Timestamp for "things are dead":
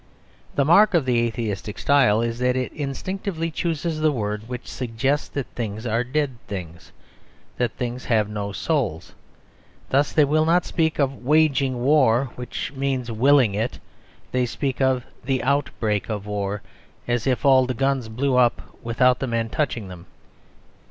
5.53-6.37